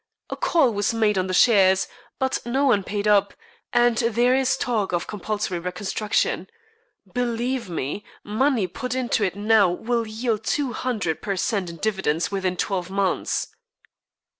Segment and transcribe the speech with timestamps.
[0.31, 3.35] A call was made on the shares, but no one paid up,
[3.71, 6.47] and there is a talk of compulsory reconstruction.
[7.13, 12.31] Believe me, money put into it now will yield two hundred per cent in dividends
[12.31, 13.49] within twelve months."